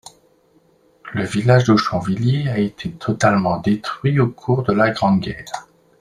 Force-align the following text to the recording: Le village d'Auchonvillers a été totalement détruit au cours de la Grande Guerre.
Le 1.13 1.23
village 1.23 1.65
d'Auchonvillers 1.65 2.49
a 2.49 2.57
été 2.57 2.89
totalement 2.91 3.59
détruit 3.59 4.19
au 4.19 4.29
cours 4.29 4.63
de 4.63 4.73
la 4.73 4.89
Grande 4.89 5.19
Guerre. 5.19 5.67